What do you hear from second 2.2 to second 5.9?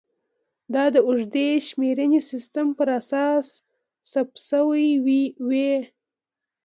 سیستم پر اساس ثبت شوې وې